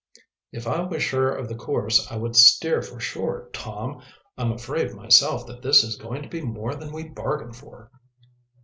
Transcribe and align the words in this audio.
"If 0.51 0.65
I 0.65 0.81
was 0.81 1.03
sure 1.03 1.29
of 1.31 1.47
the 1.47 1.53
course 1.53 2.07
I 2.11 2.17
would 2.17 2.35
steer 2.35 2.81
for 2.81 2.99
shore, 2.99 3.51
Tom. 3.53 4.01
I'm 4.35 4.51
afraid 4.51 4.95
myself 4.95 5.45
that 5.45 5.61
this 5.61 5.83
is 5.83 5.95
going 5.95 6.23
to 6.23 6.27
be 6.27 6.41
more 6.41 6.73
than 6.73 6.91
we 6.91 7.03
bargained 7.03 7.55
for." 7.55 7.91